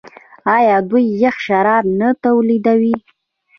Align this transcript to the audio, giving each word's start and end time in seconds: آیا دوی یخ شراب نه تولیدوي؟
آیا 0.55 0.77
دوی 0.89 1.05
یخ 1.23 1.35
شراب 1.45 1.85
نه 1.99 2.09
تولیدوي؟ 2.23 2.95